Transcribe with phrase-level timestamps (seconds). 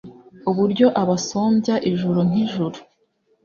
[0.49, 2.77] Uburyo abasumbya ijuru nk' ijuru